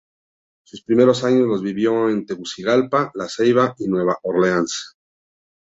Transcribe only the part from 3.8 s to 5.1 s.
Nueva Orleans.